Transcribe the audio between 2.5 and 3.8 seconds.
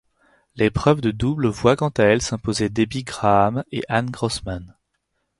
Debbie Graham